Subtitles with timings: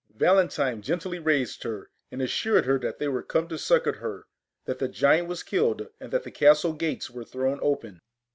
[0.15, 4.23] Valentine gently raised her, and assured her that they were come to succour her,
[4.65, 7.99] that the giant was killed, and that the castle gates were thrown open.